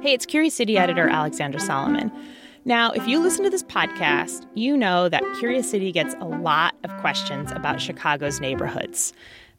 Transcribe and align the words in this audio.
Hey, 0.00 0.12
it's 0.12 0.26
Curious 0.26 0.54
City 0.54 0.78
editor 0.78 1.08
Alexandra 1.08 1.58
Solomon. 1.60 2.12
Now, 2.64 2.92
if 2.92 3.08
you 3.08 3.18
listen 3.18 3.42
to 3.42 3.50
this 3.50 3.64
podcast, 3.64 4.46
you 4.54 4.76
know 4.76 5.08
that 5.08 5.24
Curious 5.40 5.68
City 5.68 5.90
gets 5.90 6.14
a 6.20 6.24
lot 6.24 6.76
of 6.84 6.96
questions 6.98 7.50
about 7.50 7.80
Chicago's 7.80 8.40
neighborhoods 8.40 9.12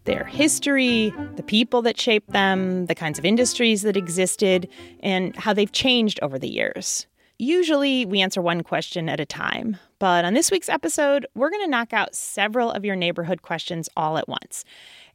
their 0.05 0.23
history, 0.23 1.13
the 1.35 1.43
people 1.43 1.81
that 1.81 1.99
shaped 1.99 2.31
them, 2.31 2.85
the 2.85 2.95
kinds 2.95 3.19
of 3.19 3.25
industries 3.25 3.81
that 3.81 3.97
existed, 3.97 4.69
and 5.01 5.35
how 5.35 5.53
they've 5.53 5.73
changed 5.73 6.21
over 6.21 6.39
the 6.39 6.47
years. 6.47 7.05
Usually, 7.37 8.05
we 8.05 8.21
answer 8.21 8.41
one 8.41 8.63
question 8.63 9.09
at 9.09 9.19
a 9.19 9.25
time, 9.25 9.75
but 9.99 10.23
on 10.23 10.35
this 10.35 10.51
week's 10.51 10.69
episode, 10.69 11.27
we're 11.35 11.49
going 11.49 11.65
to 11.65 11.69
knock 11.69 11.91
out 11.91 12.15
several 12.15 12.71
of 12.71 12.85
your 12.85 12.95
neighborhood 12.95 13.41
questions 13.41 13.89
all 13.97 14.17
at 14.17 14.29
once. 14.29 14.63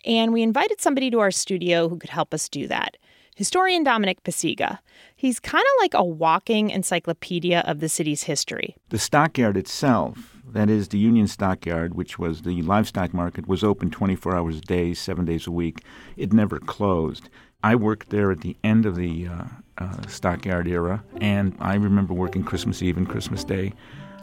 And 0.04 0.34
we 0.34 0.42
invited 0.42 0.82
somebody 0.82 1.10
to 1.10 1.20
our 1.20 1.30
studio 1.30 1.88
who 1.88 1.96
could 1.96 2.10
help 2.10 2.34
us 2.34 2.50
do 2.50 2.68
that 2.68 2.98
historian 3.34 3.82
Dominic 3.82 4.22
Pacyga. 4.22 4.78
He's 5.24 5.40
kind 5.40 5.64
of 5.64 5.80
like 5.80 5.94
a 5.94 6.04
walking 6.04 6.68
encyclopedia 6.68 7.60
of 7.60 7.80
the 7.80 7.88
city's 7.88 8.24
history. 8.24 8.76
The 8.90 8.98
stockyard 8.98 9.56
itself, 9.56 10.36
that 10.52 10.68
is 10.68 10.88
the 10.88 10.98
Union 10.98 11.28
Stockyard, 11.28 11.94
which 11.94 12.18
was 12.18 12.42
the 12.42 12.60
livestock 12.60 13.14
market, 13.14 13.48
was 13.48 13.64
open 13.64 13.90
24 13.90 14.36
hours 14.36 14.58
a 14.58 14.60
day, 14.60 14.92
seven 14.92 15.24
days 15.24 15.46
a 15.46 15.50
week. 15.50 15.80
It 16.18 16.34
never 16.34 16.58
closed. 16.58 17.30
I 17.62 17.74
worked 17.74 18.10
there 18.10 18.30
at 18.32 18.42
the 18.42 18.54
end 18.62 18.84
of 18.84 18.96
the 18.96 19.28
uh, 19.28 19.44
uh, 19.78 20.06
stockyard 20.08 20.68
era, 20.68 21.02
and 21.22 21.56
I 21.58 21.76
remember 21.76 22.12
working 22.12 22.44
Christmas 22.44 22.82
Eve 22.82 22.98
and 22.98 23.08
Christmas 23.08 23.44
Day. 23.44 23.72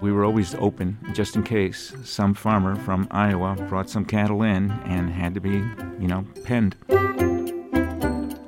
We 0.04 0.12
were 0.12 0.24
always 0.24 0.54
open 0.54 1.00
just 1.16 1.36
in 1.36 1.42
case 1.42 1.96
some 2.04 2.36
farmer 2.36 2.76
from 2.76 3.08
Iowa 3.10 3.56
brought 3.68 3.90
some 3.90 4.06
cattle 4.06 4.44
in 4.44 4.70
and 4.86 5.10
had 5.10 5.34
to 5.34 5.42
be, 5.42 5.64
you 6.00 6.08
know, 6.08 6.28
penned. 6.44 6.76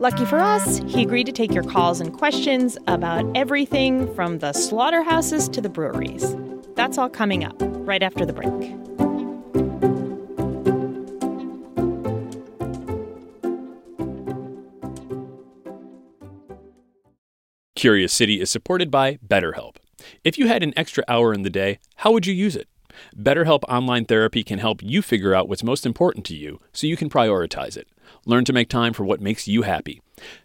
Lucky 0.03 0.25
for 0.25 0.39
us, 0.39 0.79
he 0.79 1.01
agreed 1.01 1.27
to 1.27 1.31
take 1.31 1.53
your 1.53 1.63
calls 1.63 2.01
and 2.01 2.11
questions 2.11 2.77
about 2.87 3.25
everything 3.37 4.13
from 4.15 4.39
the 4.39 4.51
slaughterhouses 4.51 5.47
to 5.47 5.61
the 5.61 5.69
breweries. 5.69 6.35
That's 6.75 6.97
all 6.97 7.07
coming 7.07 7.45
up 7.45 7.55
right 7.57 8.03
after 8.03 8.25
the 8.25 8.33
break. 8.33 8.51
Curious 17.77 18.11
City 18.11 18.41
is 18.41 18.51
supported 18.51 18.91
by 18.91 19.19
BetterHelp. 19.25 19.77
If 20.25 20.37
you 20.37 20.49
had 20.49 20.63
an 20.63 20.73
extra 20.75 21.05
hour 21.07 21.33
in 21.33 21.43
the 21.43 21.49
day, 21.49 21.79
how 21.95 22.11
would 22.11 22.27
you 22.27 22.33
use 22.33 22.57
it? 22.57 22.67
BetterHelp 23.15 23.63
Online 23.67 24.05
Therapy 24.05 24.43
can 24.43 24.59
help 24.59 24.81
you 24.81 25.01
figure 25.01 25.33
out 25.33 25.47
what's 25.47 25.63
most 25.63 25.85
important 25.85 26.25
to 26.27 26.35
you 26.35 26.59
so 26.71 26.87
you 26.87 26.97
can 26.97 27.09
prioritize 27.09 27.77
it. 27.77 27.87
Learn 28.25 28.45
to 28.45 28.53
make 28.53 28.69
time 28.69 28.93
for 28.93 29.03
what 29.03 29.21
makes 29.21 29.47
you 29.47 29.63
happy. 29.63 30.01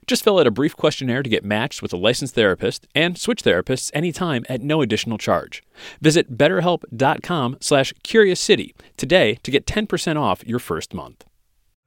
Just 0.06 0.24
fill 0.24 0.38
out 0.38 0.46
a 0.46 0.50
brief 0.50 0.76
questionnaire 0.76 1.22
to 1.22 1.30
get 1.30 1.44
matched 1.44 1.82
with 1.82 1.92
a 1.92 1.96
licensed 1.96 2.34
therapist 2.34 2.86
and 2.94 3.18
switch 3.18 3.42
therapists 3.42 3.90
anytime 3.94 4.44
at 4.48 4.62
no 4.62 4.82
additional 4.82 5.18
charge. 5.18 5.62
Visit 6.00 6.36
betterhelp.com 6.36 7.58
slash 7.60 7.92
curiouscity 8.02 8.74
today 8.96 9.34
to 9.42 9.50
get 9.50 9.66
10% 9.66 10.20
off 10.20 10.46
your 10.46 10.58
first 10.58 10.94
month. 10.94 11.24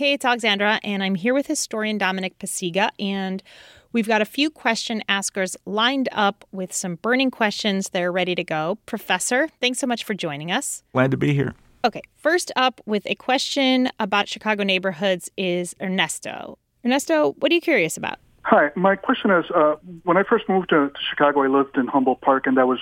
Hey, 0.00 0.14
it's 0.14 0.24
Alexandra, 0.24 0.80
and 0.82 1.02
I'm 1.02 1.14
here 1.14 1.34
with 1.34 1.46
historian 1.46 1.98
Dominic 1.98 2.38
Pacyga, 2.38 2.88
and 2.98 3.42
we've 3.92 4.08
got 4.08 4.22
a 4.22 4.24
few 4.24 4.48
question 4.48 5.02
askers 5.10 5.58
lined 5.66 6.08
up 6.10 6.46
with 6.52 6.72
some 6.72 6.94
burning 6.94 7.30
questions. 7.30 7.90
They're 7.90 8.10
ready 8.10 8.34
to 8.34 8.42
go. 8.42 8.78
Professor, 8.86 9.48
thanks 9.60 9.78
so 9.78 9.86
much 9.86 10.04
for 10.04 10.14
joining 10.14 10.50
us. 10.50 10.82
Glad 10.94 11.10
to 11.10 11.18
be 11.18 11.34
here. 11.34 11.54
Okay, 11.84 12.00
first 12.16 12.50
up 12.56 12.80
with 12.86 13.02
a 13.04 13.14
question 13.14 13.90
about 13.98 14.26
Chicago 14.26 14.64
neighborhoods 14.64 15.30
is 15.36 15.76
Ernesto. 15.82 16.56
Ernesto, 16.82 17.34
what 17.38 17.52
are 17.52 17.54
you 17.54 17.60
curious 17.60 17.98
about? 17.98 18.16
Hi, 18.44 18.70
my 18.76 18.96
question 18.96 19.30
is 19.30 19.44
uh, 19.54 19.74
when 20.04 20.16
I 20.16 20.22
first 20.22 20.48
moved 20.48 20.70
to, 20.70 20.88
to 20.88 21.00
Chicago, 21.10 21.42
I 21.42 21.48
lived 21.48 21.76
in 21.76 21.88
Humboldt 21.88 22.22
Park, 22.22 22.46
and 22.46 22.56
that 22.56 22.66
was 22.66 22.78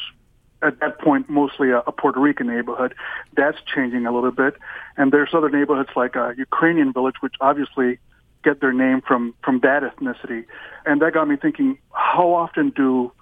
at 0.62 0.80
that 0.80 0.98
point 0.98 1.28
mostly 1.28 1.70
a, 1.70 1.78
a 1.80 1.92
Puerto 1.92 2.20
Rican 2.20 2.46
neighborhood. 2.48 2.94
That's 3.36 3.58
changing 3.74 4.06
a 4.06 4.12
little 4.12 4.30
bit, 4.30 4.56
and 4.96 5.12
there's 5.12 5.30
other 5.32 5.50
neighborhoods 5.50 5.90
like 5.96 6.16
a 6.16 6.34
Ukrainian 6.36 6.92
village, 6.92 7.16
which 7.20 7.34
obviously 7.40 7.98
get 8.44 8.60
their 8.60 8.72
name 8.72 9.02
from 9.06 9.34
from 9.42 9.60
that 9.60 9.82
ethnicity, 9.82 10.44
and 10.86 11.00
that 11.02 11.12
got 11.14 11.28
me 11.28 11.36
thinking: 11.36 11.78
How 11.92 12.32
often 12.32 12.70
do 12.70 13.12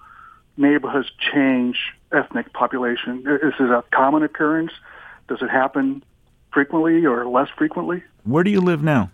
neighborhoods 0.57 1.09
change 1.31 1.77
ethnic 2.11 2.53
population? 2.53 3.23
Is 3.27 3.53
it 3.59 3.69
a 3.69 3.83
common 3.93 4.23
occurrence? 4.23 4.71
Does 5.27 5.41
it 5.41 5.49
happen 5.49 6.03
frequently 6.53 7.05
or 7.05 7.27
less 7.27 7.49
frequently? 7.57 8.03
Where 8.23 8.43
do 8.43 8.49
you 8.49 8.61
live 8.61 8.81
now? 8.81 9.11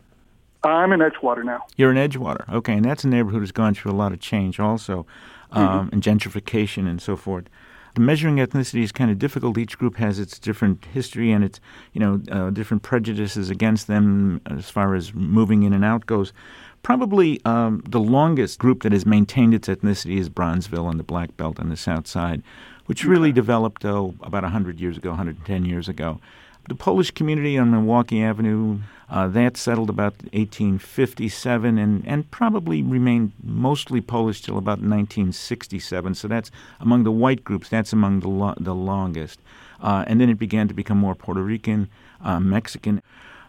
I'm 0.64 0.94
in 0.94 1.02
Edgewater 1.02 1.44
now. 1.44 1.66
You're 1.76 1.92
in 1.92 1.98
Edgewater, 1.98 2.48
okay, 2.54 2.74
and 2.74 2.86
that's 2.86 3.04
a 3.04 3.10
neighborhood 3.10 3.42
that's 3.42 3.52
gone 3.52 3.74
through 3.74 3.92
a 3.92 3.94
lot 3.94 4.14
of 4.14 4.22
change 4.22 4.62
also, 4.62 5.06
um, 5.52 5.68
mm-hmm. 5.68 5.94
and 5.94 6.02
gentrification 6.02 6.88
and 6.88 7.02
so 7.02 7.18
forth 7.18 7.50
measuring 7.98 8.38
ethnicity 8.38 8.84
is 8.84 8.92
kind 8.92 9.12
of 9.12 9.20
difficult. 9.20 9.58
Each 9.58 9.78
group 9.78 9.98
has 9.98 10.20
its 10.20 10.40
different 10.40 10.86
history 10.86 11.32
and 11.32 11.44
its 11.44 11.60
you 11.94 12.00
know 12.00 12.22
uh, 12.32 12.50
different 12.50 12.84
prejudices 12.84 13.50
against 13.50 13.88
them 13.88 14.42
as 14.46 14.70
far 14.70 14.96
as 14.96 15.14
moving 15.14 15.64
in 15.64 15.74
and 15.74 15.86
out 15.86 16.06
goes. 16.06 16.34
Probably 16.82 17.40
um, 17.46 17.82
the 17.88 18.00
longest 18.00 18.60
group 18.60 18.84
that 18.84 18.92
has 18.92 19.06
maintained 19.06 19.54
its 19.54 19.70
ethnicity 19.70 20.18
is 20.18 20.30
Bronzeville 20.30 20.90
and 20.90 21.00
the 21.00 21.04
Black 21.04 21.38
Belt 21.38 21.60
on 21.60 21.70
the 21.70 21.78
South 21.78 22.08
Side, 22.08 22.44
which 22.88 23.06
really 23.06 23.32
developed 23.32 23.86
oh, 23.86 24.16
about 24.22 24.44
100 24.44 24.82
years 24.82 24.98
ago, 24.98 25.10
110 25.10 25.66
years 25.66 25.88
ago. 25.88 26.20
The 26.68 26.76
Polish 26.76 27.12
community 27.12 27.58
on 27.58 27.72
Milwaukee 27.72 28.22
Avenue, 28.22 28.80
uh, 29.14 29.28
that 29.28 29.56
settled 29.56 29.92
about 29.92 30.14
1857 30.34 31.78
and, 31.78 32.04
and 32.08 32.32
probably 32.32 32.82
remained 32.82 33.32
mostly 33.44 34.02
Polish 34.02 34.42
till 34.42 34.58
about 34.58 34.80
1967. 34.80 36.16
So 36.16 36.28
that's 36.28 36.50
among 36.80 37.04
the 37.04 37.12
white 37.12 37.44
groups, 37.44 37.70
that's 37.70 37.94
among 37.94 38.22
the, 38.22 38.28
lo- 38.28 38.56
the 38.60 38.74
longest. 38.74 39.40
Uh, 39.80 40.04
and 40.08 40.20
then 40.20 40.32
it 40.32 40.40
began 40.40 40.68
to 40.68 40.74
become 40.74 40.98
more 40.98 41.14
Puerto 41.14 41.44
Rican, 41.44 41.90
uh, 42.24 42.40
Mexican. 42.40 43.04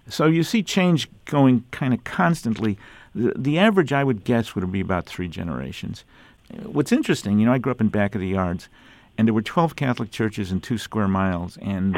So 0.06 0.26
you 0.26 0.42
see 0.42 0.62
change 0.62 1.08
going 1.24 1.64
kind 1.70 1.94
of 1.94 2.04
constantly. 2.04 2.76
The, 3.14 3.32
the 3.34 3.58
average, 3.58 3.90
I 3.90 4.04
would 4.04 4.22
guess, 4.24 4.54
would 4.54 4.70
be 4.70 4.82
about 4.82 5.06
three 5.06 5.28
generations. 5.28 6.04
What's 6.64 6.92
interesting, 6.92 7.38
you 7.38 7.46
know, 7.46 7.54
I 7.54 7.58
grew 7.58 7.72
up 7.72 7.80
in 7.80 7.88
back 7.88 8.14
of 8.14 8.20
the 8.20 8.28
yards, 8.28 8.68
and 9.16 9.26
there 9.26 9.32
were 9.32 9.40
12 9.40 9.76
Catholic 9.76 10.10
churches 10.10 10.52
in 10.52 10.60
two 10.60 10.76
square 10.76 11.08
miles, 11.08 11.56
and 11.62 11.96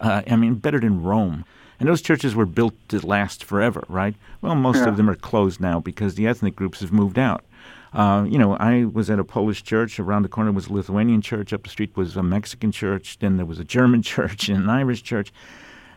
uh, 0.00 0.22
I 0.26 0.34
mean, 0.34 0.54
better 0.54 0.80
than 0.80 1.04
Rome. 1.04 1.44
And 1.78 1.88
those 1.88 2.00
churches 2.02 2.34
were 2.34 2.46
built 2.46 2.74
to 2.88 3.06
last 3.06 3.44
forever, 3.44 3.84
right? 3.88 4.14
Well, 4.40 4.54
most 4.54 4.78
yeah. 4.78 4.88
of 4.88 4.96
them 4.96 5.10
are 5.10 5.14
closed 5.14 5.60
now 5.60 5.80
because 5.80 6.14
the 6.14 6.26
ethnic 6.26 6.56
groups 6.56 6.80
have 6.80 6.92
moved 6.92 7.18
out. 7.18 7.44
Uh, 7.92 8.26
you 8.28 8.38
know, 8.38 8.56
I 8.56 8.84
was 8.84 9.08
at 9.10 9.18
a 9.18 9.24
Polish 9.24 9.62
church. 9.62 9.98
Around 9.98 10.22
the 10.22 10.28
corner 10.28 10.52
was 10.52 10.66
a 10.66 10.72
Lithuanian 10.72 11.22
church. 11.22 11.52
Up 11.52 11.62
the 11.62 11.70
street 11.70 11.96
was 11.96 12.16
a 12.16 12.22
Mexican 12.22 12.72
church. 12.72 13.18
Then 13.18 13.36
there 13.36 13.46
was 13.46 13.58
a 13.58 13.64
German 13.64 14.02
church 14.14 14.48
and 14.48 14.64
an 14.64 14.70
Irish 14.70 15.02
church. 15.02 15.32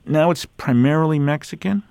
Now 0.05 0.31
it's 0.31 0.45
primarily 0.45 1.19
Mexican, 1.19 1.83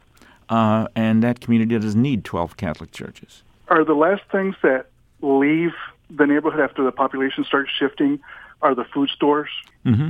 uh, 0.49 0.89
and 0.97 1.23
that 1.23 1.41
community 1.41 1.79
doesn't 1.79 2.01
need 2.01 2.25
12 2.25 2.57
Catholic 2.57 2.91
churches. 2.91 3.43
Are 3.69 3.85
the 3.85 3.95
last 3.95 4.23
things 4.33 4.57
that 4.63 4.87
leave 5.21 5.73
the 6.11 6.27
neighborhood 6.27 6.61
after 6.61 6.83
the 6.83 6.93
population 6.93 7.45
starts 7.45 7.71
shifting 7.79 8.19
are 8.63 8.75
the 8.75 8.85
food 8.85 9.11
stores? 9.11 9.51
Mm-hmm. 9.85 10.09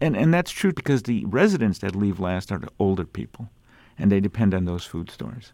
And 0.00 0.16
and 0.16 0.32
that's 0.32 0.50
true 0.50 0.72
because 0.72 1.02
the 1.02 1.24
residents 1.26 1.80
that 1.80 1.94
leave 1.94 2.18
last 2.18 2.50
are 2.50 2.58
the 2.58 2.70
older 2.78 3.04
people, 3.04 3.50
and 3.98 4.10
they 4.10 4.20
depend 4.20 4.54
on 4.54 4.64
those 4.64 4.84
food 4.84 5.10
stores. 5.10 5.52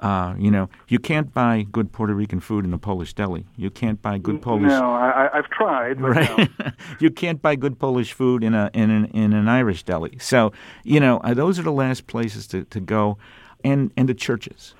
Uh, 0.00 0.34
you 0.38 0.50
know, 0.50 0.68
you 0.88 0.98
can't 0.98 1.32
buy 1.32 1.62
good 1.72 1.90
Puerto 1.90 2.12
Rican 2.12 2.38
food 2.40 2.66
in 2.66 2.74
a 2.74 2.78
Polish 2.78 3.14
deli. 3.14 3.46
You 3.56 3.70
can't 3.70 4.02
buy 4.02 4.18
good 4.18 4.42
Polish. 4.42 4.68
No, 4.68 4.92
I, 4.92 5.30
have 5.32 5.48
tried. 5.48 5.98
right. 6.02 6.50
No. 6.58 6.70
you 7.00 7.10
can't 7.10 7.40
buy 7.40 7.56
good 7.56 7.78
Polish 7.78 8.12
food 8.12 8.44
in 8.44 8.54
a 8.54 8.70
in 8.74 8.90
an 8.90 9.06
in 9.06 9.32
an 9.32 9.48
Irish 9.48 9.84
deli. 9.84 10.18
So 10.20 10.52
you 10.84 11.00
know, 11.00 11.18
uh, 11.18 11.32
those 11.32 11.58
are 11.58 11.62
the 11.62 11.72
last 11.72 12.06
places 12.08 12.46
to, 12.48 12.64
to 12.64 12.80
go, 12.80 13.16
and 13.64 13.90
and 13.96 14.06
the 14.08 14.14
churches. 14.14 14.74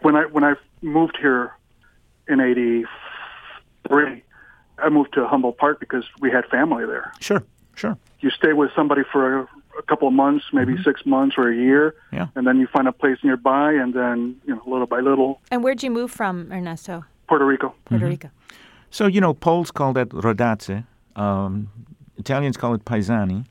When 0.00 0.16
I 0.16 0.24
when 0.24 0.42
I 0.42 0.54
moved 0.80 1.16
here 1.20 1.52
in 2.26 2.40
'83, 2.40 4.24
I 4.78 4.88
moved 4.88 5.14
to 5.14 5.24
Humboldt 5.24 5.58
Park 5.58 5.78
because 5.78 6.04
we 6.20 6.32
had 6.32 6.46
family 6.46 6.84
there. 6.84 7.12
Sure, 7.20 7.44
sure 7.82 7.98
you 8.22 8.30
stay 8.30 8.52
with 8.52 8.70
somebody 8.74 9.02
for 9.12 9.40
a, 9.40 9.42
a 9.78 9.82
couple 9.82 10.08
of 10.08 10.14
months, 10.14 10.44
maybe 10.52 10.74
mm-hmm. 10.74 10.82
six 10.84 11.04
months 11.04 11.34
or 11.36 11.50
a 11.50 11.56
year, 11.56 11.94
yeah. 12.12 12.28
and 12.34 12.46
then 12.46 12.58
you 12.58 12.66
find 12.66 12.86
a 12.88 12.92
place 12.92 13.18
nearby, 13.22 13.72
and 13.72 13.92
then 13.94 14.36
you 14.46 14.54
know 14.54 14.62
little 14.66 14.86
by 14.86 15.00
little. 15.00 15.40
And 15.50 15.62
where'd 15.62 15.82
you 15.82 15.90
move 15.90 16.10
from, 16.10 16.50
Ernesto? 16.50 17.04
Puerto 17.26 17.44
Rico. 17.44 17.74
Puerto 17.86 18.06
Rico. 18.06 18.30
So, 18.90 19.06
you 19.06 19.20
know, 19.20 19.32
Poles 19.32 19.70
call 19.70 19.92
that 19.94 20.10
rodacy. 20.10 20.84
Um, 21.16 21.70
Italians 22.18 22.56
call 22.56 22.74
it 22.74 22.84
paesani. 22.84 23.46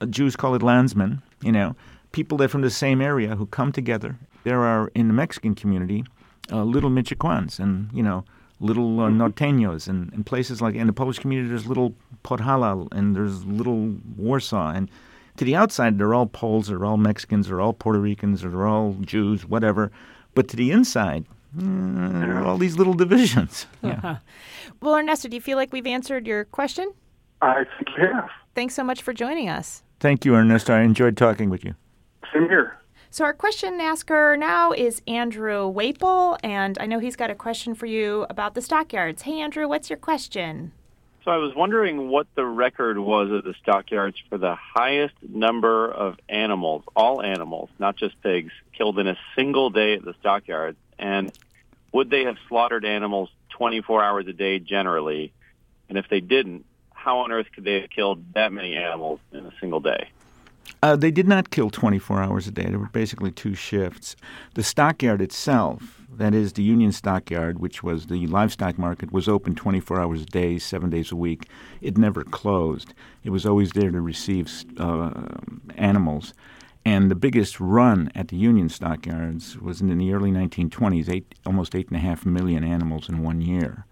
Uh, 0.00 0.06
Jews 0.06 0.34
call 0.34 0.54
it 0.54 0.62
landsmen. 0.62 1.22
You 1.42 1.52
know, 1.52 1.76
people 2.12 2.38
that 2.38 2.48
from 2.48 2.62
the 2.62 2.70
same 2.70 3.02
area 3.02 3.36
who 3.36 3.46
come 3.46 3.70
together. 3.70 4.16
There 4.44 4.62
are, 4.62 4.90
in 4.94 5.08
the 5.08 5.14
Mexican 5.14 5.54
community, 5.54 6.04
uh, 6.50 6.64
little 6.64 6.90
Michoacans 6.90 7.60
and, 7.60 7.90
you 7.92 8.02
know, 8.02 8.24
little 8.62 9.00
uh, 9.00 9.08
norteños 9.08 9.88
and, 9.88 10.12
and 10.12 10.24
places 10.24 10.62
like, 10.62 10.74
in 10.74 10.86
the 10.86 10.92
Polish 10.92 11.18
community, 11.18 11.48
there's 11.48 11.66
little 11.66 11.94
Podhale 12.22 12.88
and 12.92 13.14
there's 13.14 13.44
little 13.44 13.96
Warsaw. 14.16 14.70
And 14.70 14.90
to 15.36 15.44
the 15.44 15.56
outside, 15.56 15.98
they're 15.98 16.14
all 16.14 16.26
Poles, 16.26 16.68
they're 16.68 16.84
all 16.84 16.96
Mexicans, 16.96 17.48
they're 17.48 17.60
all 17.60 17.72
Puerto 17.72 17.98
Ricans, 17.98 18.44
or 18.44 18.50
they're 18.50 18.66
all 18.66 18.94
Jews, 19.00 19.44
whatever. 19.44 19.90
But 20.34 20.48
to 20.48 20.56
the 20.56 20.70
inside, 20.70 21.26
mm, 21.56 22.20
there 22.20 22.36
are 22.36 22.44
all 22.44 22.58
these 22.58 22.78
little 22.78 22.94
divisions. 22.94 23.66
Yeah. 23.82 24.18
Well, 24.80 24.96
Ernesto, 24.96 25.28
do 25.28 25.36
you 25.36 25.40
feel 25.40 25.56
like 25.56 25.72
we've 25.72 25.86
answered 25.86 26.26
your 26.26 26.44
question? 26.44 26.92
I 27.40 27.64
think 27.64 27.88
you 27.96 28.06
have. 28.12 28.30
Thanks 28.54 28.74
so 28.74 28.84
much 28.84 29.02
for 29.02 29.12
joining 29.12 29.48
us. 29.48 29.82
Thank 30.00 30.24
you, 30.24 30.34
Ernesto. 30.34 30.74
I 30.74 30.80
enjoyed 30.82 31.16
talking 31.16 31.50
with 31.50 31.64
you. 31.64 31.74
Same 32.32 32.48
here. 32.48 32.78
So, 33.12 33.26
our 33.26 33.34
question 33.34 33.78
asker 33.78 34.38
now 34.38 34.72
is 34.72 35.02
Andrew 35.06 35.68
Waple, 35.68 36.38
and 36.42 36.78
I 36.80 36.86
know 36.86 36.98
he's 36.98 37.14
got 37.14 37.28
a 37.28 37.34
question 37.34 37.74
for 37.74 37.84
you 37.84 38.24
about 38.30 38.54
the 38.54 38.62
stockyards. 38.62 39.20
Hey, 39.20 39.38
Andrew, 39.38 39.68
what's 39.68 39.90
your 39.90 39.98
question? 39.98 40.72
So 41.22 41.30
I 41.30 41.36
was 41.36 41.54
wondering 41.54 42.08
what 42.08 42.26
the 42.36 42.46
record 42.46 42.98
was 42.98 43.30
at 43.30 43.44
the 43.44 43.52
stockyards 43.60 44.16
for 44.30 44.38
the 44.38 44.54
highest 44.54 45.12
number 45.28 45.92
of 45.92 46.16
animals, 46.30 46.84
all 46.96 47.20
animals, 47.20 47.68
not 47.78 47.96
just 47.96 48.18
pigs, 48.22 48.50
killed 48.72 48.98
in 48.98 49.06
a 49.06 49.18
single 49.36 49.68
day 49.68 49.92
at 49.92 50.06
the 50.06 50.14
stockyards. 50.20 50.78
And 50.98 51.30
would 51.92 52.08
they 52.08 52.24
have 52.24 52.36
slaughtered 52.48 52.86
animals 52.86 53.28
24 53.50 54.02
hours 54.02 54.26
a 54.26 54.32
day 54.32 54.58
generally? 54.58 55.34
And 55.90 55.98
if 55.98 56.08
they 56.08 56.20
didn't, 56.20 56.64
how 56.94 57.18
on 57.18 57.30
earth 57.30 57.48
could 57.54 57.64
they 57.64 57.82
have 57.82 57.90
killed 57.90 58.24
that 58.32 58.54
many 58.54 58.74
animals 58.74 59.20
in 59.32 59.44
a 59.44 59.52
single 59.60 59.80
day? 59.80 60.08
Uh, 60.82 60.96
they 60.96 61.10
did 61.10 61.28
not 61.28 61.50
kill 61.50 61.70
24 61.70 62.22
hours 62.22 62.48
a 62.48 62.50
day. 62.50 62.64
There 62.64 62.78
were 62.78 62.86
basically 62.86 63.30
two 63.30 63.54
shifts. 63.54 64.16
The 64.54 64.64
stockyard 64.64 65.22
itself, 65.22 66.00
that 66.10 66.34
is 66.34 66.54
the 66.54 66.62
Union 66.62 66.90
Stockyard, 66.90 67.60
which 67.60 67.82
was 67.82 68.06
the 68.06 68.26
livestock 68.26 68.78
market, 68.78 69.12
was 69.12 69.28
open 69.28 69.54
24 69.54 70.00
hours 70.00 70.22
a 70.22 70.26
day, 70.26 70.58
seven 70.58 70.90
days 70.90 71.12
a 71.12 71.16
week. 71.16 71.48
It 71.80 71.96
never 71.96 72.24
closed. 72.24 72.94
It 73.22 73.30
was 73.30 73.46
always 73.46 73.70
there 73.72 73.90
to 73.90 74.00
receive 74.00 74.50
uh, 74.78 75.12
animals. 75.76 76.34
And 76.84 77.10
the 77.10 77.14
biggest 77.14 77.60
run 77.60 78.10
at 78.14 78.28
the 78.28 78.36
Union 78.36 78.68
Stockyards 78.68 79.56
was 79.58 79.80
in 79.80 79.96
the 79.96 80.12
early 80.12 80.32
1920s, 80.32 81.08
eight, 81.08 81.34
almost 81.46 81.74
8.5 81.74 82.26
million 82.26 82.64
animals 82.64 83.08
in 83.08 83.22
one 83.22 83.40
year. 83.40 83.86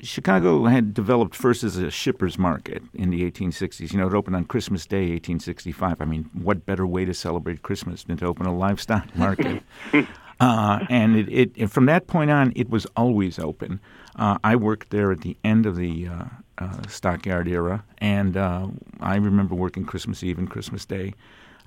Chicago 0.00 0.64
had 0.64 0.94
developed 0.94 1.34
first 1.34 1.62
as 1.62 1.76
a 1.76 1.90
shipper's 1.90 2.38
market 2.38 2.82
in 2.94 3.10
the 3.10 3.30
1860s. 3.30 3.92
You 3.92 3.98
know, 3.98 4.08
it 4.08 4.14
opened 4.14 4.36
on 4.36 4.44
Christmas 4.44 4.86
Day, 4.86 5.10
1865. 5.10 6.00
I 6.00 6.04
mean, 6.04 6.30
what 6.32 6.66
better 6.66 6.86
way 6.86 7.04
to 7.04 7.14
celebrate 7.14 7.62
Christmas 7.62 8.04
than 8.04 8.16
to 8.18 8.26
open 8.26 8.46
a 8.46 8.56
livestock 8.56 9.14
market? 9.16 9.62
uh, 10.40 10.84
and 10.90 11.16
it, 11.16 11.52
it, 11.54 11.70
from 11.70 11.86
that 11.86 12.06
point 12.06 12.30
on, 12.30 12.52
it 12.56 12.70
was 12.70 12.86
always 12.96 13.38
open. 13.38 13.80
Uh, 14.16 14.38
I 14.42 14.56
worked 14.56 14.90
there 14.90 15.12
at 15.12 15.20
the 15.20 15.36
end 15.44 15.66
of 15.66 15.76
the 15.76 16.08
uh, 16.08 16.24
uh 16.58 16.82
stockyard 16.88 17.48
era, 17.48 17.84
and 17.98 18.36
uh, 18.36 18.68
I 19.00 19.16
remember 19.16 19.54
working 19.54 19.86
Christmas 19.86 20.22
Eve 20.22 20.38
and 20.38 20.50
Christmas 20.50 20.84
Day. 20.84 21.14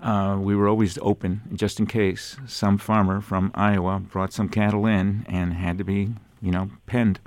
Uh, 0.01 0.37
we 0.39 0.55
were 0.55 0.67
always 0.67 0.97
open 1.01 1.41
just 1.53 1.79
in 1.79 1.85
case 1.85 2.37
some 2.45 2.77
farmer 2.77 3.21
from 3.21 3.51
Iowa 3.55 3.99
brought 3.99 4.33
some 4.33 4.49
cattle 4.49 4.85
in 4.85 5.25
and 5.27 5.53
had 5.53 5.77
to 5.77 5.83
be, 5.83 6.09
you 6.41 6.51
know, 6.51 6.69
penned. 6.85 7.19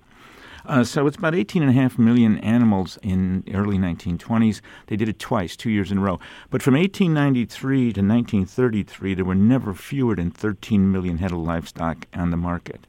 Uh, 0.69 0.85
so 0.85 1.07
it's 1.07 1.17
about 1.17 1.33
18.5 1.33 1.99
million 1.99 2.39
animals 2.39 2.99
in 3.03 3.43
early 3.55 3.79
1920s. 3.79 4.61
They 4.87 4.97
did 4.97 5.09
it 5.09 5.19
twice, 5.19 5.57
two 5.57 5.71
years 5.71 5.91
in 5.91 5.97
a 5.97 6.01
row. 6.03 6.21
But 6.51 6.63
from 6.63 6.75
1893 6.75 7.79
to 7.95 8.01
1933, 8.01 9.15
there 9.15 9.25
were 9.25 9.35
never 9.35 9.73
fewer 9.73 10.15
than 10.15 10.31
13 10.31 10.93
million 10.93 11.19
head 11.19 11.33
of 11.33 11.39
livestock 11.39 12.07
on 12.13 12.31
the 12.31 12.37
market. 12.37 12.87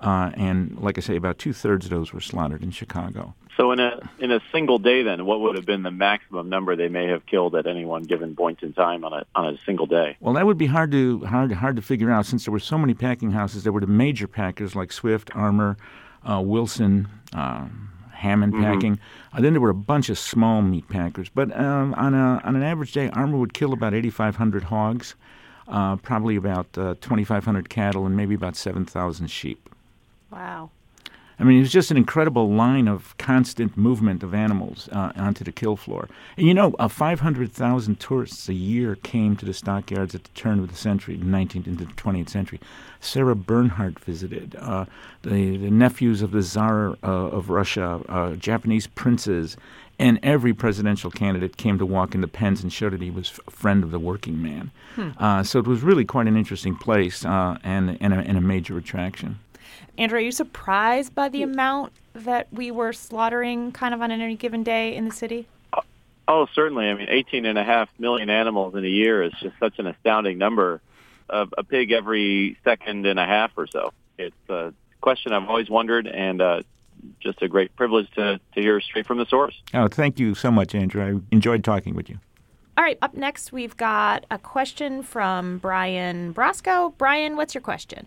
Uh, 0.00 0.30
and 0.34 0.78
like 0.78 0.96
I 0.96 1.00
say, 1.00 1.16
about 1.16 1.38
two 1.38 1.52
thirds 1.52 1.86
of 1.86 1.90
those 1.90 2.12
were 2.12 2.20
slaughtered 2.20 2.62
in 2.62 2.70
Chicago. 2.70 3.34
So 3.56 3.72
in 3.72 3.80
a 3.80 3.98
in 4.20 4.30
a 4.30 4.38
single 4.52 4.78
day, 4.78 5.02
then, 5.02 5.26
what 5.26 5.40
would 5.40 5.56
have 5.56 5.66
been 5.66 5.82
the 5.82 5.90
maximum 5.90 6.48
number 6.48 6.76
they 6.76 6.86
may 6.86 7.08
have 7.08 7.26
killed 7.26 7.56
at 7.56 7.66
any 7.66 7.84
one 7.84 8.04
given 8.04 8.36
point 8.36 8.62
in 8.62 8.72
time 8.72 9.04
on 9.04 9.12
a 9.12 9.26
on 9.34 9.52
a 9.52 9.58
single 9.66 9.86
day? 9.86 10.16
Well, 10.20 10.34
that 10.34 10.46
would 10.46 10.58
be 10.58 10.66
hard 10.66 10.92
to 10.92 11.24
hard 11.24 11.50
hard 11.50 11.74
to 11.74 11.82
figure 11.82 12.12
out 12.12 12.26
since 12.26 12.44
there 12.44 12.52
were 12.52 12.60
so 12.60 12.78
many 12.78 12.94
packing 12.94 13.32
houses. 13.32 13.64
There 13.64 13.72
were 13.72 13.80
the 13.80 13.88
major 13.88 14.28
packers 14.28 14.76
like 14.76 14.92
Swift, 14.92 15.34
Armour, 15.34 15.76
uh, 16.24 16.40
Wilson, 16.40 17.08
uh, 17.34 17.66
Hammond 18.12 18.54
mm-hmm. 18.54 18.64
Packing. 18.64 19.00
Uh, 19.32 19.40
then 19.40 19.52
there 19.52 19.60
were 19.60 19.70
a 19.70 19.74
bunch 19.74 20.08
of 20.08 20.18
small 20.18 20.62
meat 20.62 20.88
packers. 20.88 21.28
But 21.28 21.56
um, 21.58 21.94
on, 21.94 22.14
a, 22.14 22.40
on 22.44 22.56
an 22.56 22.62
average 22.62 22.92
day, 22.92 23.10
Armour 23.10 23.38
would 23.38 23.54
kill 23.54 23.72
about 23.72 23.94
8,500 23.94 24.64
hogs, 24.64 25.14
uh, 25.68 25.96
probably 25.96 26.36
about 26.36 26.66
uh, 26.76 26.94
2,500 27.00 27.68
cattle, 27.68 28.06
and 28.06 28.16
maybe 28.16 28.34
about 28.34 28.56
7,000 28.56 29.28
sheep. 29.28 29.68
Wow. 30.30 30.70
I 31.40 31.44
mean, 31.44 31.58
it 31.58 31.60
was 31.60 31.72
just 31.72 31.90
an 31.90 31.96
incredible 31.96 32.50
line 32.50 32.88
of 32.88 33.16
constant 33.16 33.76
movement 33.76 34.22
of 34.24 34.34
animals 34.34 34.88
uh, 34.90 35.12
onto 35.14 35.44
the 35.44 35.52
kill 35.52 35.76
floor. 35.76 36.08
And 36.36 36.46
you 36.46 36.54
know, 36.54 36.74
uh, 36.78 36.88
500,000 36.88 38.00
tourists 38.00 38.48
a 38.48 38.54
year 38.54 38.96
came 38.96 39.36
to 39.36 39.46
the 39.46 39.54
stockyards 39.54 40.14
at 40.14 40.24
the 40.24 40.30
turn 40.30 40.58
of 40.58 40.68
the 40.68 40.76
century, 40.76 41.16
19th 41.16 41.66
into 41.68 41.84
the 41.84 41.92
20th 41.92 42.28
century. 42.28 42.58
Sarah 43.00 43.36
Bernhardt 43.36 44.00
visited. 44.00 44.56
Uh, 44.56 44.86
the, 45.22 45.56
the 45.56 45.70
nephews 45.70 46.22
of 46.22 46.32
the 46.32 46.42
Tsar 46.42 46.96
uh, 47.02 47.06
of 47.06 47.50
Russia, 47.50 48.00
uh, 48.08 48.32
Japanese 48.34 48.88
princes, 48.88 49.56
and 50.00 50.18
every 50.22 50.52
presidential 50.52 51.10
candidate 51.10 51.56
came 51.56 51.78
to 51.78 51.86
walk 51.86 52.14
in 52.14 52.20
the 52.20 52.28
pens 52.28 52.62
and 52.62 52.72
showed 52.72 52.92
that 52.92 53.02
he 53.02 53.10
was 53.10 53.38
a 53.46 53.50
friend 53.50 53.84
of 53.84 53.92
the 53.92 53.98
working 53.98 54.42
man. 54.42 54.70
Hmm. 54.94 55.10
Uh, 55.18 55.42
so 55.44 55.58
it 55.60 55.66
was 55.66 55.82
really 55.82 56.04
quite 56.04 56.26
an 56.26 56.36
interesting 56.36 56.76
place 56.76 57.24
and, 57.24 57.58
and, 58.00 58.14
a, 58.14 58.18
and 58.18 58.36
a 58.38 58.40
major 58.40 58.76
attraction. 58.76 59.38
Andrew, 59.96 60.18
are 60.18 60.22
you 60.22 60.32
surprised 60.32 61.14
by 61.14 61.28
the 61.28 61.42
amount 61.42 61.92
that 62.14 62.52
we 62.52 62.70
were 62.70 62.92
slaughtering 62.92 63.72
kind 63.72 63.94
of 63.94 64.02
on 64.02 64.10
any 64.10 64.36
given 64.36 64.62
day 64.62 64.94
in 64.94 65.04
the 65.04 65.10
city? 65.10 65.46
Oh, 66.26 66.46
certainly. 66.54 66.88
I 66.88 66.94
mean, 66.94 67.08
18 67.08 67.46
and 67.46 67.58
a 67.58 67.64
half 67.64 67.88
million 67.98 68.28
animals 68.28 68.74
in 68.74 68.84
a 68.84 68.88
year 68.88 69.22
is 69.22 69.32
just 69.40 69.58
such 69.58 69.78
an 69.78 69.86
astounding 69.86 70.38
number. 70.38 70.80
Of 71.30 71.52
a 71.58 71.62
pig 71.62 71.92
every 71.92 72.56
second 72.64 73.04
and 73.06 73.20
a 73.20 73.26
half 73.26 73.50
or 73.56 73.66
so. 73.66 73.92
It's 74.16 74.34
a 74.48 74.72
question 75.02 75.32
I've 75.32 75.46
always 75.46 75.68
wondered, 75.68 76.06
and 76.06 76.40
uh, 76.40 76.62
just 77.20 77.42
a 77.42 77.48
great 77.48 77.76
privilege 77.76 78.10
to, 78.12 78.40
to 78.54 78.60
hear 78.60 78.80
straight 78.80 79.06
from 79.06 79.18
the 79.18 79.26
source. 79.26 79.54
Oh, 79.74 79.88
thank 79.88 80.18
you 80.18 80.34
so 80.34 80.50
much, 80.50 80.74
Andrew. 80.74 81.02
I 81.02 81.34
enjoyed 81.34 81.64
talking 81.64 81.94
with 81.94 82.08
you. 82.08 82.18
All 82.78 82.84
right, 82.84 82.98
up 83.02 83.14
next, 83.14 83.52
we've 83.52 83.76
got 83.76 84.24
a 84.30 84.38
question 84.38 85.02
from 85.02 85.58
Brian 85.58 86.32
Brasco. 86.32 86.94
Brian, 86.96 87.36
what's 87.36 87.54
your 87.54 87.62
question? 87.62 88.06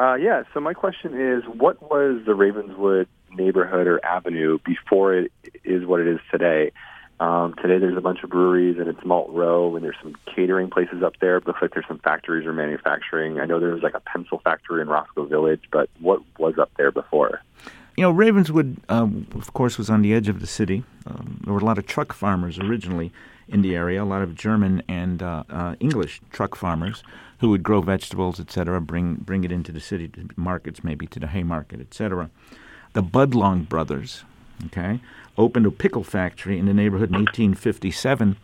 Uh, 0.00 0.14
yeah, 0.14 0.44
so 0.54 0.60
my 0.60 0.72
question 0.72 1.12
is 1.12 1.44
what 1.44 1.82
was 1.90 2.22
the 2.24 2.34
Ravenswood 2.34 3.06
neighborhood 3.32 3.86
or 3.86 4.02
avenue 4.02 4.58
before 4.64 5.14
it 5.14 5.30
is 5.62 5.84
what 5.84 6.00
it 6.00 6.06
is 6.06 6.18
today? 6.30 6.72
Um, 7.20 7.54
today 7.60 7.76
there's 7.76 7.98
a 7.98 8.00
bunch 8.00 8.22
of 8.22 8.30
breweries 8.30 8.78
and 8.78 8.88
it's 8.88 9.04
Malt 9.04 9.28
Row 9.28 9.76
and 9.76 9.84
there's 9.84 9.98
some 10.02 10.16
catering 10.34 10.70
places 10.70 11.02
up 11.02 11.18
there. 11.20 11.36
It 11.36 11.46
Looks 11.46 11.60
like 11.60 11.74
there's 11.74 11.86
some 11.86 11.98
factories 11.98 12.46
or 12.46 12.54
manufacturing. 12.54 13.40
I 13.40 13.44
know 13.44 13.60
there 13.60 13.74
was 13.74 13.82
like 13.82 13.92
a 13.92 14.00
pencil 14.00 14.40
factory 14.42 14.80
in 14.80 14.88
Roscoe 14.88 15.26
Village, 15.26 15.64
but 15.70 15.90
what 16.00 16.22
was 16.38 16.56
up 16.58 16.70
there 16.78 16.90
before? 16.90 17.42
You 17.98 18.04
know, 18.04 18.10
Ravenswood, 18.10 18.78
um, 18.88 19.26
of 19.34 19.52
course, 19.52 19.76
was 19.76 19.90
on 19.90 20.00
the 20.00 20.14
edge 20.14 20.30
of 20.30 20.40
the 20.40 20.46
city. 20.46 20.82
Um, 21.04 21.42
there 21.44 21.52
were 21.52 21.60
a 21.60 21.64
lot 21.64 21.76
of 21.76 21.84
truck 21.84 22.14
farmers 22.14 22.58
originally 22.58 23.12
in 23.48 23.60
the 23.60 23.76
area, 23.76 24.02
a 24.02 24.06
lot 24.06 24.22
of 24.22 24.34
German 24.34 24.82
and 24.88 25.22
uh, 25.22 25.44
uh, 25.50 25.74
English 25.78 26.22
truck 26.30 26.56
farmers 26.56 27.02
who 27.40 27.48
would 27.50 27.62
grow 27.62 27.80
vegetables, 27.80 28.38
etc., 28.38 28.80
bring 28.80 29.14
bring 29.14 29.44
it 29.44 29.52
into 29.52 29.72
the 29.72 29.80
city 29.80 30.08
to 30.08 30.28
markets, 30.36 30.84
maybe 30.84 31.06
to 31.06 31.18
the 31.18 31.26
Haymarket, 31.26 31.80
etc. 31.80 32.30
The 32.92 33.02
Budlong 33.02 33.68
brothers, 33.68 34.24
okay, 34.66 35.00
opened 35.38 35.66
a 35.66 35.70
pickle 35.70 36.04
factory 36.04 36.58
in 36.58 36.66
the 36.66 36.74
neighborhood 36.74 37.08
in 37.08 37.16
1857, 37.16 38.36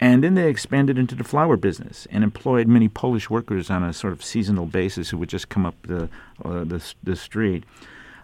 and 0.00 0.24
then 0.24 0.34
they 0.34 0.48
expanded 0.48 0.98
into 0.98 1.14
the 1.14 1.24
flour 1.24 1.56
business 1.56 2.06
and 2.10 2.24
employed 2.24 2.68
many 2.68 2.88
Polish 2.88 3.28
workers 3.28 3.70
on 3.70 3.82
a 3.82 3.92
sort 3.92 4.12
of 4.12 4.24
seasonal 4.24 4.66
basis 4.66 5.10
who 5.10 5.18
would 5.18 5.28
just 5.28 5.48
come 5.48 5.66
up 5.66 5.74
the 5.82 6.08
uh, 6.44 6.64
the, 6.64 6.82
the 7.02 7.16
street. 7.16 7.64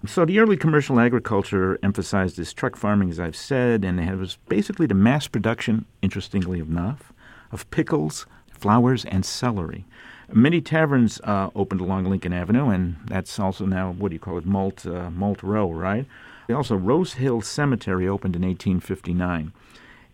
So 0.06 0.26
the 0.26 0.38
early 0.38 0.58
commercial 0.58 1.00
agriculture 1.00 1.78
emphasized 1.82 2.36
this 2.36 2.52
truck 2.52 2.76
farming, 2.76 3.10
as 3.10 3.18
I've 3.18 3.36
said, 3.36 3.84
and 3.84 3.98
it 3.98 4.16
was 4.16 4.36
basically 4.48 4.86
the 4.86 4.94
mass 4.94 5.26
production, 5.28 5.86
interestingly 6.02 6.60
enough, 6.60 7.10
of 7.52 7.70
pickles, 7.70 8.26
flowers, 8.52 9.06
and 9.06 9.24
celery. 9.24 9.86
Many 10.32 10.60
taverns 10.60 11.20
uh, 11.24 11.50
opened 11.54 11.80
along 11.80 12.04
Lincoln 12.06 12.32
Avenue, 12.32 12.68
and 12.70 12.96
that's 13.06 13.38
also 13.38 13.66
now 13.66 13.92
what 13.92 14.08
do 14.08 14.14
you 14.14 14.20
call 14.20 14.38
it, 14.38 14.46
Malt 14.46 14.86
uh, 14.86 15.10
Malt 15.10 15.42
Row, 15.42 15.70
right? 15.70 16.06
Also, 16.52 16.76
Rose 16.76 17.14
Hill 17.14 17.40
Cemetery 17.40 18.06
opened 18.06 18.36
in 18.36 18.42
1859. 18.42 19.52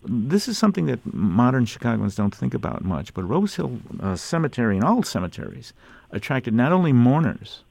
This 0.04 0.48
is 0.48 0.56
something 0.56 0.86
that 0.86 1.00
modern 1.12 1.66
Chicagoans 1.66 2.14
don't 2.14 2.34
think 2.34 2.54
about 2.54 2.84
much, 2.84 3.12
but 3.14 3.24
Rose 3.24 3.56
Hill 3.56 3.78
uh, 4.00 4.16
Cemetery 4.16 4.76
and 4.76 4.84
all 4.84 5.02
cemeteries 5.02 5.72
attracted 6.10 6.54
not 6.54 6.72
only 6.72 6.92
mourners, 6.92 7.64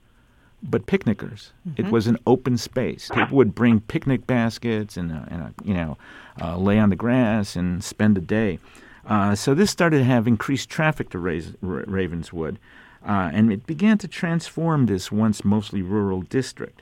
but 0.62 0.86
picnickers. 0.86 1.52
It 1.78 1.86
Mhm. 1.86 1.92
was 1.92 2.08
an 2.08 2.18
open 2.28 2.58
space. 2.58 3.10
People 3.14 3.38
would 3.38 3.56
bring 3.56 3.80
picnic 3.80 4.28
baskets 4.28 4.98
and, 4.98 5.12
uh, 5.12 5.22
and 5.30 5.42
uh, 5.42 5.50
you 5.64 5.74
know, 5.74 5.98
uh, 6.42 6.58
lay 6.58 6.78
on 6.78 6.90
the 6.90 6.96
grass 6.98 7.56
and 7.56 7.82
spend 7.84 8.18
a 8.18 8.22
day. 8.22 8.60
Uh, 9.06 9.36
so 9.36 9.54
this 9.54 9.72
started 9.72 10.00
to 10.00 10.04
have 10.04 10.28
increased 10.28 10.70
traffic 10.70 11.10
to 11.10 11.20
Ra- 11.20 11.84
Ravenswood, 11.88 12.60
uh, 13.08 13.32
and 13.34 13.52
it 13.52 13.66
began 13.66 13.98
to 14.00 14.08
transform 14.08 14.86
this 14.86 15.12
once 15.12 15.44
mostly 15.46 15.82
rural 15.82 16.22
district. 16.22 16.82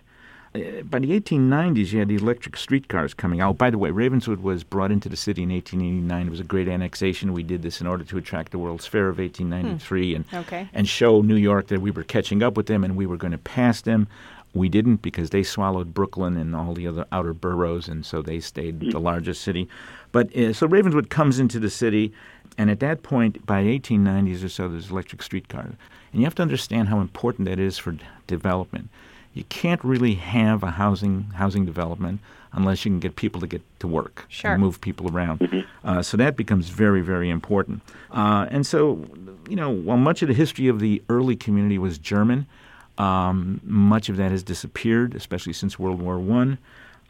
Uh, 0.56 0.82
by 0.84 1.00
the 1.00 1.20
1890s, 1.20 1.92
you 1.92 2.00
had 2.00 2.08
the 2.08 2.16
electric 2.16 2.58
streetcars 2.58 3.14
coming 3.14 3.40
out. 3.42 3.58
By 3.58 3.70
the 3.70 3.78
way, 3.78 3.92
Ravenswood 3.92 4.40
was 4.42 4.64
brought 4.64 4.92
into 4.92 5.10
the 5.10 5.18
city 5.18 5.44
in 5.44 5.50
1889. 5.52 6.28
It 6.28 6.30
was 6.30 6.40
a 6.40 6.44
great 6.46 6.68
annexation. 6.68 7.34
We 7.34 7.44
did 7.44 7.62
this 7.62 7.82
in 7.82 7.88
order 7.88 8.04
to 8.06 8.18
attract 8.18 8.52
the 8.52 8.58
World's 8.58 8.88
Fair 8.88 9.10
of 9.10 9.20
1893 9.20 10.16
and 10.16 10.26
Okay. 10.34 10.70
and 10.74 10.88
show 10.88 11.22
New 11.22 11.36
York 11.36 11.68
that 11.68 11.82
we 11.82 11.92
were 11.92 12.04
catching 12.04 12.42
up 12.42 12.58
with 12.58 12.66
them 12.68 12.84
and 12.84 12.96
we 12.96 13.06
were 13.06 13.18
going 13.18 13.32
to 13.32 13.38
pass 13.38 13.82
them. 13.82 14.08
We 14.54 14.70
didn't 14.70 15.02
because 15.02 15.30
they 15.30 15.44
swallowed 15.44 15.94
Brooklyn 15.94 16.36
and 16.38 16.56
all 16.56 16.74
the 16.74 16.88
other 16.88 17.06
outer 17.12 17.34
boroughs, 17.34 17.88
and 17.88 18.06
so 18.06 18.22
they 18.22 18.40
stayed 18.40 18.80
the 18.80 19.00
largest 19.00 19.42
city. 19.42 19.68
But 20.12 20.36
uh, 20.36 20.54
so 20.54 20.68
Ravenswood 20.68 21.10
comes 21.10 21.38
into 21.40 21.60
the 21.60 21.70
city, 21.70 22.12
and 22.58 22.72
at 22.72 22.80
that 22.80 23.04
point, 23.04 23.46
by 23.46 23.64
1890s 23.64 24.44
or 24.44 24.50
so, 24.50 24.68
there's 24.68 24.90
electric 24.90 25.22
streetcars, 25.22 25.74
and 26.12 26.22
you 26.22 26.24
have 26.26 26.36
to 26.36 26.42
understand 26.42 26.88
how 26.88 27.00
important 27.02 27.48
that 27.48 27.60
is 27.60 27.78
for 27.78 27.92
d- 27.92 28.04
development. 28.26 28.90
You 29.34 29.44
can't 29.46 29.84
really 29.84 30.16
have 30.16 30.64
a 30.64 30.72
housing 30.72 31.24
housing 31.36 31.66
development 31.66 32.20
unless 32.54 32.84
you 32.86 32.90
can 32.90 33.00
get 33.00 33.16
people 33.16 33.40
to 33.42 33.46
get 33.46 33.62
to 33.80 33.88
work 33.88 34.26
Sure. 34.30 34.54
and 34.54 34.62
move 34.62 34.82
people 34.82 35.14
around. 35.16 35.66
Uh, 35.84 36.02
so 36.02 36.18
that 36.18 36.36
becomes 36.36 36.70
very, 36.70 37.02
very 37.02 37.30
important. 37.30 37.84
Uh, 38.10 38.48
and 38.50 38.66
so, 38.66 39.06
you 39.48 39.56
know, 39.56 39.70
while 39.70 39.98
much 39.98 40.24
of 40.24 40.28
the 40.30 40.34
history 40.34 40.68
of 40.68 40.80
the 40.80 41.04
early 41.10 41.36
community 41.36 41.78
was 41.78 42.00
German, 42.00 42.48
um, 42.98 43.62
much 43.64 44.10
of 44.10 44.18
that 44.18 44.32
has 44.32 44.44
disappeared, 44.44 45.16
especially 45.16 45.54
since 45.54 45.78
World 45.80 46.02
War 46.02 46.20
One. 46.20 46.58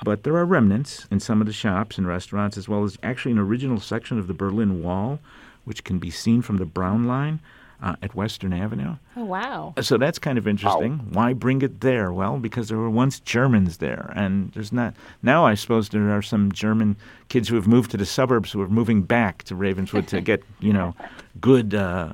But 0.04 0.24
there 0.24 0.36
are 0.36 0.46
remnants 0.46 1.08
in 1.10 1.20
some 1.20 1.42
of 1.42 1.48
the 1.48 1.54
shops 1.54 1.98
and 1.98 2.08
restaurants, 2.08 2.58
as 2.58 2.70
well 2.70 2.84
as 2.84 2.98
actually 3.02 3.32
an 3.32 3.40
original 3.40 3.80
section 3.80 4.20
of 4.20 4.28
the 4.28 4.34
Berlin 4.34 4.84
Wall, 4.84 5.20
which 5.66 5.84
can 5.84 5.98
be 5.98 6.12
seen 6.12 6.42
from 6.42 6.58
the 6.58 6.66
Brown 6.66 7.08
Line 7.08 7.40
uh, 7.82 7.96
at 8.02 8.16
Western 8.16 8.54
Avenue. 8.54 8.96
Oh, 9.16 9.26
wow. 9.26 9.74
So 9.82 9.98
that's 9.98 10.20
kind 10.20 10.38
of 10.38 10.48
interesting. 10.48 11.00
Why 11.12 11.34
bring 11.34 11.62
it 11.62 11.82
there? 11.82 12.12
Well, 12.12 12.38
because 12.38 12.70
there 12.70 12.78
were 12.78 12.90
once 12.90 13.20
Germans 13.20 13.78
there, 13.78 14.12
and 14.16 14.52
there's 14.54 14.72
not 14.72 14.96
now. 15.22 15.46
I 15.46 15.54
suppose 15.54 15.90
there 15.90 16.10
are 16.12 16.22
some 16.22 16.52
German 16.52 16.96
kids 17.30 17.50
who 17.50 17.56
have 17.56 17.68
moved 17.68 17.92
to 17.92 17.98
the 17.98 18.06
suburbs 18.06 18.52
who 18.52 18.62
are 18.62 18.68
moving 18.68 19.04
back 19.04 19.44
to 19.44 19.56
Ravenswood 19.56 20.08
to 20.08 20.22
get 20.22 20.44
you 20.60 20.74
know 20.74 20.96
good 21.40 21.76
uh, 21.76 22.14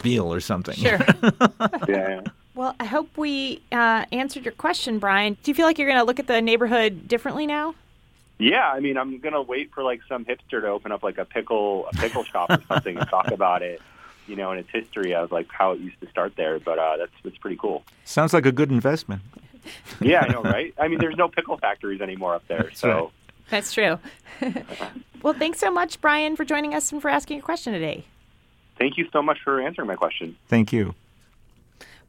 veal 0.00 0.32
or 0.32 0.40
something. 0.40 0.74
Sure. 0.74 0.98
yeah. 1.88 2.22
Well, 2.58 2.74
I 2.80 2.86
hope 2.86 3.16
we 3.16 3.62
uh, 3.70 4.04
answered 4.10 4.44
your 4.44 4.50
question, 4.50 4.98
Brian. 4.98 5.36
Do 5.44 5.48
you 5.52 5.54
feel 5.54 5.64
like 5.64 5.78
you're 5.78 5.86
going 5.86 6.00
to 6.00 6.04
look 6.04 6.18
at 6.18 6.26
the 6.26 6.42
neighborhood 6.42 7.06
differently 7.06 7.46
now? 7.46 7.76
Yeah, 8.38 8.68
I 8.68 8.80
mean, 8.80 8.96
I'm 8.96 9.18
gonna 9.18 9.42
wait 9.42 9.72
for 9.72 9.82
like 9.82 10.00
some 10.08 10.24
hipster 10.24 10.60
to 10.60 10.68
open 10.68 10.92
up 10.92 11.02
like 11.02 11.18
a 11.18 11.24
pickle 11.24 11.88
a 11.92 11.96
pickle 11.96 12.22
shop 12.22 12.50
or 12.50 12.62
something 12.68 12.96
and 12.96 13.08
talk 13.08 13.32
about 13.32 13.62
it, 13.62 13.82
you 14.28 14.36
know, 14.36 14.52
and 14.52 14.60
its 14.60 14.70
history 14.70 15.12
of 15.12 15.32
like 15.32 15.48
how 15.50 15.72
it 15.72 15.80
used 15.80 16.00
to 16.00 16.08
start 16.08 16.36
there. 16.36 16.60
But 16.60 16.78
uh, 16.78 16.98
that's 16.98 17.12
that's 17.24 17.36
pretty 17.38 17.56
cool. 17.56 17.82
Sounds 18.04 18.32
like 18.32 18.46
a 18.46 18.52
good 18.52 18.70
investment. 18.70 19.22
Yeah, 20.00 20.20
I 20.20 20.28
know, 20.28 20.42
right? 20.44 20.72
I 20.78 20.86
mean, 20.86 21.00
there's 21.00 21.16
no 21.16 21.26
pickle 21.26 21.58
factories 21.58 22.00
anymore 22.00 22.36
up 22.36 22.46
there, 22.46 22.70
so 22.74 23.10
That's 23.50 23.72
true. 23.72 23.98
well, 25.22 25.34
thanks 25.34 25.58
so 25.58 25.72
much, 25.72 26.00
Brian, 26.00 26.36
for 26.36 26.44
joining 26.44 26.74
us 26.74 26.92
and 26.92 27.02
for 27.02 27.08
asking 27.08 27.40
a 27.40 27.42
question 27.42 27.72
today. 27.72 28.04
thank 28.78 28.98
you 28.98 29.08
so 29.12 29.20
much 29.20 29.38
for 29.42 29.60
answering 29.60 29.88
my 29.88 29.96
question. 29.96 30.36
Thank 30.48 30.72
you. 30.72 30.94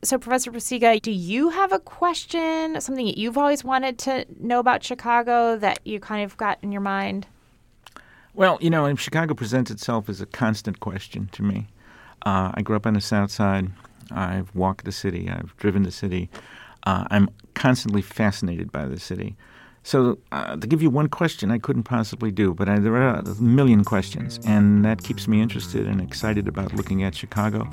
So, 0.01 0.18
Professor 0.18 0.50
Pacyga, 0.50 1.01
do 1.01 1.12
you 1.12 1.50
have 1.50 1.74
a 1.74 1.79
question, 1.79 2.79
something 2.79 3.06
that 3.06 3.18
you've 3.18 3.38
always 3.38 3.65
wanted 3.65 3.98
to 4.00 4.25
know 4.39 4.60
about 4.60 4.82
Chicago 4.82 5.58
that 5.58 5.79
you 5.84 6.00
kind 6.00 6.24
of 6.24 6.38
got 6.38 6.58
in 6.62 6.72
your 6.72 6.82
mind? 6.82 7.27
Well, 8.34 8.58
you 8.62 8.70
know, 8.70 8.96
Chicago 8.96 9.34
presents 9.34 9.70
itself 9.70 10.08
as 10.08 10.22
a 10.22 10.25
constant 10.25 10.79
question 10.79 11.27
to 11.34 11.44
me. 11.44 11.68
Uh, 12.25 12.51
I 12.53 12.62
grew 12.62 12.77
up 12.77 12.88
on 12.88 12.94
the 12.94 13.01
South 13.01 13.29
Side. 13.29 13.72
I've 14.10 14.56
walked 14.56 14.86
the 14.86 14.94
city. 14.94 15.29
I've 15.29 15.56
driven 15.58 15.84
the 15.84 15.91
city. 15.91 16.29
Uh, 16.84 17.03
I'm 17.12 17.29
constantly 17.53 18.01
fascinated 18.01 18.72
by 18.72 18.86
the 18.86 19.00
city. 19.00 19.36
So, 19.84 20.18
uh, 20.32 20.56
to 20.56 20.68
give 20.68 20.82
you 20.82 20.89
one 20.89 21.08
question, 21.08 21.51
I 21.51 21.58
couldn't 21.58 21.84
possibly 21.84 22.32
do, 22.32 22.53
but 22.53 22.70
I, 22.70 22.79
there 22.79 22.96
are 22.96 23.20
a 23.20 23.36
million 23.36 23.84
questions, 23.84 24.39
and 24.46 24.86
that 24.86 25.03
keeps 25.03 25.27
me 25.27 25.41
interested 25.41 25.88
and 25.88 26.00
excited 26.00 26.48
about 26.48 26.74
looking 26.74 27.03
at 27.03 27.15
Chicago, 27.15 27.68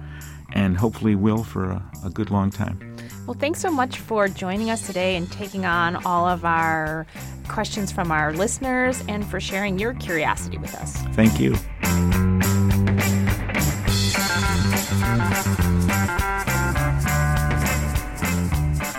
and 0.56 0.78
hopefully 0.78 1.14
will 1.14 1.44
for 1.44 1.70
a, 1.70 1.82
a 2.04 2.10
good 2.10 2.30
long 2.30 2.50
time. 2.50 2.96
Well, 3.26 3.36
thanks 3.38 3.60
so 3.60 3.70
much 3.70 3.98
for 3.98 4.26
joining 4.26 4.70
us 4.70 4.86
today 4.86 5.16
and 5.16 5.30
taking 5.30 5.66
on 5.66 5.96
all 6.06 6.26
of 6.26 6.44
our 6.44 7.06
questions 7.46 7.92
from 7.92 8.10
our 8.10 8.32
listeners 8.32 9.02
and 9.06 9.25
for 9.26 9.38
sharing 9.38 9.78
your 9.78 9.94
curiosity 9.94 10.56
with 10.58 10.75
us. 10.75 10.96
Thank 11.12 11.38
you. 11.38 11.54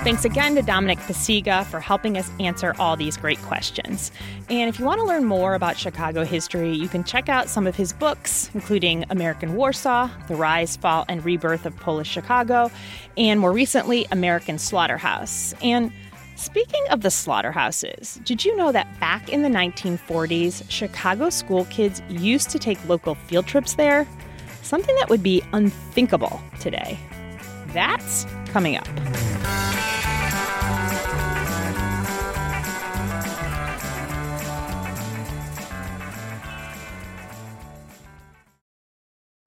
Thanks 0.08 0.24
again 0.24 0.56
to 0.56 0.62
Dominic 0.62 1.00
Pacyga 1.00 1.66
for 1.66 1.82
helping 1.82 2.18
us 2.18 2.32
answer 2.40 2.74
all 2.80 2.96
these 2.96 3.18
great 3.18 3.40
questions. 3.40 4.10
And 4.50 4.70
if 4.70 4.80
you 4.80 4.86
want 4.86 5.02
to 5.02 5.06
learn 5.06 5.26
more 5.26 5.54
about 5.54 5.78
Chicago 5.78 6.24
history, 6.24 6.74
you 6.74 6.88
can 6.88 7.04
check 7.04 7.28
out 7.28 7.50
some 7.50 7.68
of 7.68 7.76
his 7.76 7.92
books, 7.92 8.50
including 8.54 9.04
American 9.10 9.56
Warsaw, 9.56 10.10
The 10.30 10.36
Rise, 10.36 10.78
Fall, 10.78 11.04
and 11.10 11.26
Rebirth 11.26 11.66
of 11.66 11.76
Polish 11.76 12.08
Chicago, 12.08 12.72
and 13.18 13.42
more 13.42 13.52
recently, 13.52 14.08
American 14.10 14.58
Slaughterhouse. 14.58 15.54
And 15.62 15.92
Speaking 16.38 16.84
of 16.90 17.02
the 17.02 17.12
slaughterhouses, 17.12 18.22
did 18.24 18.46
you 18.46 18.56
know 18.56 18.72
that 18.72 18.88
back 19.02 19.28
in 19.28 19.42
the 19.42 19.50
1940s, 19.50 20.64
Chicago 20.70 21.30
school 21.30 21.66
kids 21.66 22.02
used 22.08 22.50
to 22.52 22.60
take 22.60 22.78
local 22.88 23.16
field 23.16 23.46
trips 23.46 23.74
there? 23.74 24.08
Something 24.62 24.96
that 24.98 25.10
would 25.10 25.24
be 25.24 25.44
unthinkable 25.52 26.40
today. 26.62 26.98
That's 27.74 28.26
coming 28.46 28.78
up. 28.78 28.88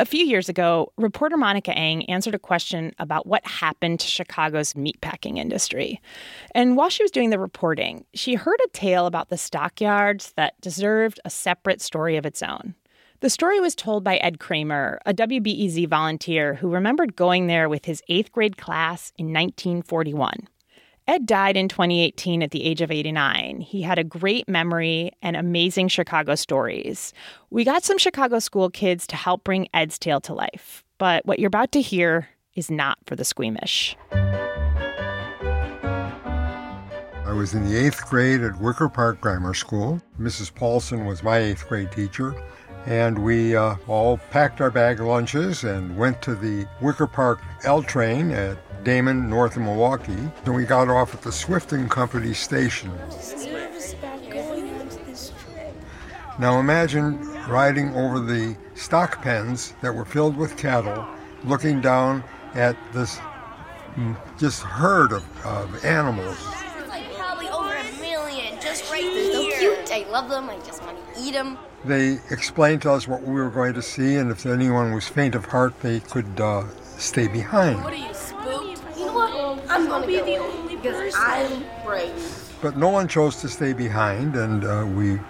A 0.00 0.06
few 0.06 0.24
years 0.24 0.48
ago, 0.48 0.94
reporter 0.96 1.36
Monica 1.36 1.76
Eng 1.76 2.08
answered 2.08 2.34
a 2.34 2.38
question 2.38 2.94
about 2.98 3.26
what 3.26 3.46
happened 3.46 4.00
to 4.00 4.06
Chicago's 4.06 4.72
meatpacking 4.72 5.36
industry. 5.36 6.00
And 6.54 6.74
while 6.74 6.88
she 6.88 7.04
was 7.04 7.10
doing 7.10 7.28
the 7.28 7.38
reporting, 7.38 8.06
she 8.14 8.32
heard 8.32 8.58
a 8.64 8.70
tale 8.70 9.04
about 9.04 9.28
the 9.28 9.36
stockyards 9.36 10.32
that 10.38 10.58
deserved 10.62 11.20
a 11.26 11.28
separate 11.28 11.82
story 11.82 12.16
of 12.16 12.24
its 12.24 12.42
own. 12.42 12.74
The 13.20 13.28
story 13.28 13.60
was 13.60 13.74
told 13.74 14.02
by 14.02 14.16
Ed 14.16 14.40
Kramer, 14.40 15.00
a 15.04 15.12
WBEZ 15.12 15.86
volunteer 15.86 16.54
who 16.54 16.70
remembered 16.70 17.14
going 17.14 17.46
there 17.46 17.68
with 17.68 17.84
his 17.84 18.02
eighth 18.08 18.32
grade 18.32 18.56
class 18.56 19.12
in 19.18 19.26
1941. 19.26 20.48
Ed 21.08 21.26
died 21.26 21.56
in 21.56 21.68
2018 21.68 22.42
at 22.42 22.50
the 22.50 22.64
age 22.64 22.80
of 22.80 22.90
89. 22.90 23.60
He 23.60 23.82
had 23.82 23.98
a 23.98 24.04
great 24.04 24.48
memory 24.48 25.10
and 25.22 25.36
amazing 25.36 25.88
Chicago 25.88 26.34
stories. 26.34 27.12
We 27.50 27.64
got 27.64 27.84
some 27.84 27.98
Chicago 27.98 28.38
school 28.38 28.70
kids 28.70 29.06
to 29.08 29.16
help 29.16 29.44
bring 29.44 29.68
Ed's 29.74 29.98
tale 29.98 30.20
to 30.22 30.34
life, 30.34 30.84
but 30.98 31.26
what 31.26 31.38
you're 31.38 31.48
about 31.48 31.72
to 31.72 31.80
hear 31.80 32.28
is 32.54 32.70
not 32.70 32.98
for 33.06 33.16
the 33.16 33.24
squeamish. 33.24 33.96
I 37.30 37.32
was 37.32 37.54
in 37.54 37.64
the 37.64 37.76
eighth 37.76 38.08
grade 38.08 38.42
at 38.42 38.60
Wicker 38.60 38.88
Park 38.88 39.20
Grammar 39.20 39.54
School. 39.54 40.00
Mrs. 40.18 40.52
Paulson 40.52 41.06
was 41.06 41.22
my 41.22 41.38
eighth 41.38 41.68
grade 41.68 41.92
teacher. 41.92 42.34
And 42.86 43.22
we 43.22 43.54
uh, 43.54 43.76
all 43.86 44.18
packed 44.30 44.60
our 44.60 44.70
bag 44.70 45.00
lunches 45.00 45.64
and 45.64 45.96
went 45.96 46.22
to 46.22 46.34
the 46.34 46.66
Wicker 46.80 47.06
Park 47.06 47.40
L 47.64 47.82
train 47.82 48.30
at 48.30 48.58
Damen, 48.84 49.28
north 49.28 49.56
of 49.56 49.62
Milwaukee. 49.62 50.30
And 50.44 50.54
we 50.54 50.64
got 50.64 50.88
off 50.88 51.14
at 51.14 51.22
the 51.22 51.32
Swift 51.32 51.72
and 51.72 51.90
Company 51.90 52.34
station. 52.34 52.92
Now 56.38 56.58
imagine 56.58 57.18
riding 57.48 57.94
over 57.94 58.18
the 58.20 58.56
stock 58.74 59.20
pens 59.22 59.74
that 59.82 59.94
were 59.94 60.04
filled 60.04 60.36
with 60.36 60.56
cattle, 60.56 61.06
looking 61.44 61.80
down 61.80 62.24
at 62.54 62.76
this 62.92 63.18
just 64.38 64.62
herd 64.62 65.12
of, 65.12 65.46
of 65.46 65.84
animals. 65.84 66.38
It's 66.78 66.88
like 66.88 67.12
probably 67.14 67.48
over 67.48 67.74
a 67.74 68.00
million 68.00 68.58
just 68.60 68.90
right 68.90 69.02
They're 69.02 69.32
so 69.32 69.58
cute. 69.58 69.92
I 69.92 70.08
love 70.10 70.30
them. 70.30 70.48
I 70.48 70.56
just 70.60 70.82
want 70.82 70.96
to 70.96 71.20
eat 71.20 71.32
them. 71.32 71.58
They 71.84 72.18
explained 72.30 72.82
to 72.82 72.92
us 72.92 73.08
what 73.08 73.22
we 73.22 73.34
were 73.34 73.50
going 73.50 73.74
to 73.74 73.82
see, 73.82 74.16
and 74.16 74.30
if 74.30 74.46
anyone 74.46 74.92
was 74.92 75.08
faint 75.08 75.34
of 75.34 75.46
heart, 75.46 75.78
they 75.80 76.00
could 76.00 76.40
uh, 76.40 76.64
stay 76.98 77.26
behind. 77.26 77.82
What 77.82 77.92
are 77.92 77.96
you, 77.96 78.14
spooked? 78.14 78.82
You 78.98 79.06
know 79.06 79.14
what? 79.14 79.59
I'm 79.70 79.86
going 79.86 80.02
to 80.02 80.08
be 80.08 80.16
the 80.16 80.36
only 80.36 80.74
because 80.74 81.14
I'm 81.16 81.64
brave. 81.84 82.58
But 82.60 82.76
no 82.76 82.88
one 82.88 83.06
chose 83.06 83.36
to 83.36 83.48
stay 83.48 83.72
behind, 83.72 84.34
and 84.34 84.64
uh, 84.64 84.84
we 84.84 85.20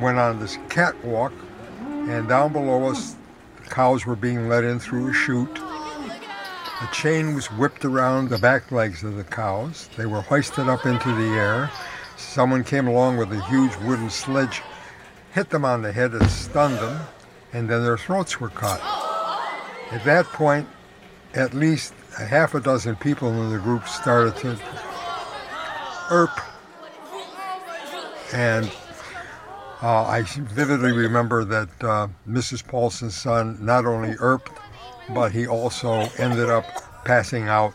went 0.00 0.18
on 0.18 0.40
this 0.40 0.58
catwalk, 0.68 1.32
and 1.80 2.28
down 2.28 2.52
below 2.52 2.90
us, 2.90 3.14
the 3.62 3.70
cows 3.70 4.04
were 4.04 4.16
being 4.16 4.48
let 4.48 4.64
in 4.64 4.80
through 4.80 5.10
a 5.10 5.14
chute. 5.14 5.60
A 5.60 6.88
chain 6.92 7.36
was 7.36 7.46
whipped 7.52 7.84
around 7.84 8.30
the 8.30 8.38
back 8.38 8.72
legs 8.72 9.04
of 9.04 9.14
the 9.14 9.22
cows. 9.22 9.88
They 9.96 10.06
were 10.06 10.22
hoisted 10.22 10.68
up 10.68 10.84
into 10.84 11.14
the 11.14 11.28
air. 11.36 11.70
Someone 12.16 12.64
came 12.64 12.88
along 12.88 13.16
with 13.16 13.32
a 13.32 13.40
huge 13.44 13.76
wooden 13.76 14.10
sledge, 14.10 14.60
hit 15.32 15.50
them 15.50 15.64
on 15.64 15.82
the 15.82 15.92
head 15.92 16.14
and 16.14 16.28
stunned 16.28 16.78
them, 16.78 17.00
and 17.52 17.70
then 17.70 17.84
their 17.84 17.96
throats 17.96 18.40
were 18.40 18.50
cut. 18.50 18.80
At 19.92 20.04
that 20.04 20.26
point, 20.26 20.66
at 21.34 21.54
least 21.54 21.94
a 22.18 22.24
half 22.24 22.54
a 22.54 22.60
dozen 22.60 22.96
people 22.96 23.28
in 23.28 23.50
the 23.50 23.58
group 23.58 23.86
started 23.86 24.36
to 24.36 24.58
erp. 26.10 26.30
And 28.32 28.70
uh, 29.80 30.02
I 30.04 30.22
vividly 30.22 30.92
remember 30.92 31.44
that 31.44 31.68
uh, 31.80 32.08
Mrs. 32.28 32.66
Paulson's 32.66 33.16
son 33.16 33.58
not 33.64 33.86
only 33.86 34.14
erped, 34.16 34.56
but 35.14 35.32
he 35.32 35.46
also 35.46 36.08
ended 36.18 36.50
up 36.50 36.64
passing 37.04 37.48
out. 37.48 37.74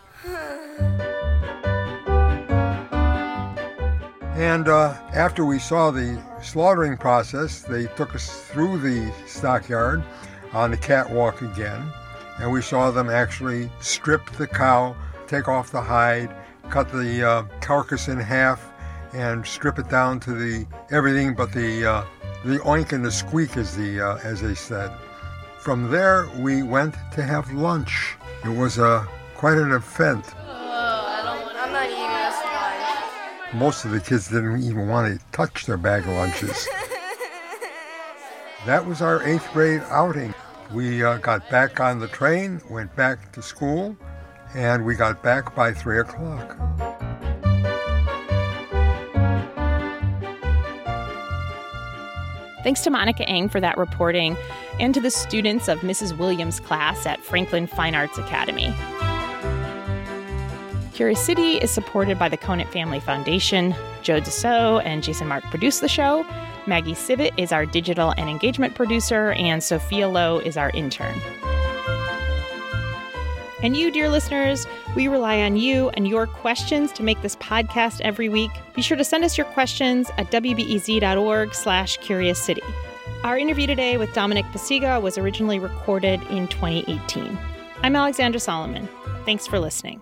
And 4.35 4.67
uh, 4.67 4.93
after 5.13 5.45
we 5.45 5.59
saw 5.59 5.91
the 5.91 6.21
slaughtering 6.41 6.97
process, 6.97 7.61
they 7.61 7.85
took 7.95 8.13
us 8.13 8.41
through 8.47 8.79
the 8.79 9.13
stockyard 9.25 10.03
on 10.51 10.71
the 10.71 10.77
catwalk 10.77 11.41
again, 11.41 11.91
and 12.39 12.51
we 12.51 12.61
saw 12.61 12.91
them 12.91 13.09
actually 13.09 13.69
strip 13.79 14.29
the 14.31 14.47
cow, 14.47 14.95
take 15.27 15.47
off 15.47 15.71
the 15.71 15.81
hide, 15.81 16.35
cut 16.69 16.91
the 16.91 17.27
uh, 17.27 17.43
carcass 17.61 18.07
in 18.07 18.19
half, 18.19 18.71
and 19.13 19.45
strip 19.45 19.77
it 19.77 19.89
down 19.89 20.19
to 20.21 20.33
the 20.33 20.65
everything 20.91 21.35
but 21.35 21.51
the 21.51 21.85
uh, 21.85 22.03
the 22.45 22.57
oink 22.59 22.91
and 22.91 23.05
the 23.05 23.11
squeak, 23.11 23.55
as 23.57 23.75
the 23.77 24.01
uh, 24.01 24.17
as 24.23 24.41
they 24.41 24.55
said. 24.55 24.91
From 25.59 25.89
there, 25.89 26.27
we 26.39 26.63
went 26.63 26.95
to 27.13 27.23
have 27.23 27.51
lunch. 27.53 28.17
It 28.43 28.49
was 28.49 28.77
a 28.77 29.07
quite 29.35 29.57
an 29.57 29.71
event. 29.71 30.25
I'm 30.35 31.71
not 31.71 31.87
eating 31.87 32.09
this 32.09 32.35
one. 33.51 33.59
Most 33.59 33.85
of 33.85 33.91
the 33.91 33.99
kids 33.99 34.27
didn't 34.27 34.63
even 34.63 34.87
want 34.87 35.19
to 35.19 35.25
touch 35.31 35.65
their 35.65 35.77
bag 35.77 36.03
of 36.03 36.09
lunches. 36.09 36.67
that 38.65 38.85
was 38.85 39.01
our 39.01 39.23
eighth 39.23 39.49
grade 39.53 39.81
outing. 39.89 40.33
We 40.71 41.03
uh, 41.03 41.17
got 41.17 41.49
back 41.49 41.79
on 41.79 41.99
the 41.99 42.07
train, 42.07 42.61
went 42.69 42.95
back 42.95 43.31
to 43.33 43.41
school, 43.41 43.95
and 44.55 44.85
we 44.85 44.95
got 44.95 45.21
back 45.23 45.55
by 45.55 45.73
three 45.73 45.99
o'clock. 45.99 46.57
Thanks 52.63 52.81
to 52.83 52.89
Monica 52.89 53.27
Eng 53.27 53.49
for 53.49 53.59
that 53.59 53.77
reporting 53.77 54.37
and 54.79 54.93
to 54.93 55.01
the 55.01 55.11
students 55.11 55.67
of 55.67 55.79
Mrs. 55.81 56.17
Williams' 56.17 56.61
class 56.61 57.05
at 57.05 57.19
Franklin 57.21 57.67
Fine 57.67 57.93
Arts 57.93 58.17
Academy. 58.17 58.73
Curious 60.93 61.19
City 61.19 61.57
is 61.57 61.71
supported 61.71 62.17
by 62.17 62.29
the 62.29 62.37
Conant 62.37 62.71
Family 62.71 62.99
Foundation. 63.01 63.75
Joe 64.01 64.21
DeCeault 64.21 64.83
and 64.85 65.03
Jason 65.03 65.27
Marck 65.27 65.43
produce 65.45 65.79
the 65.79 65.89
show. 65.89 66.23
Maggie 66.65 66.93
Sivit 66.93 67.31
is 67.37 67.51
our 67.51 67.65
digital 67.65 68.13
and 68.17 68.29
engagement 68.29 68.75
producer, 68.75 69.31
and 69.33 69.63
Sophia 69.63 70.07
Lowe 70.07 70.39
is 70.39 70.57
our 70.57 70.69
intern. 70.71 71.19
And 73.61 73.77
you, 73.77 73.91
dear 73.91 74.09
listeners, 74.09 74.67
we 74.93 75.07
rely 75.07 75.41
on 75.41 75.55
you 75.55 75.89
and 75.91 76.05
your 76.05 76.27
questions 76.27 76.91
to 76.93 77.03
make 77.03 77.21
this 77.21 77.37
podcast 77.37 78.01
every 78.01 78.27
week. 78.27 78.51
Be 78.75 78.81
sure 78.81 78.97
to 78.97 79.05
send 79.05 79.23
us 79.23 79.37
your 79.37 79.47
questions 79.47 80.11
at 80.17 80.29
wbez.org 80.31 81.53
slash 81.55 81.97
curious 81.97 82.41
city. 82.41 82.61
Our 83.23 83.37
interview 83.37 83.67
today 83.67 83.97
with 83.97 84.13
Dominic 84.13 84.45
Pacyga 84.47 85.01
was 85.01 85.17
originally 85.17 85.59
recorded 85.59 86.21
in 86.23 86.49
2018. 86.49 87.37
I'm 87.81 87.95
Alexandra 87.95 88.41
Solomon. 88.41 88.89
Thanks 89.25 89.47
for 89.47 89.59
listening. 89.59 90.01